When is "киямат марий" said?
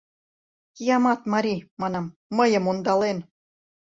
0.75-1.61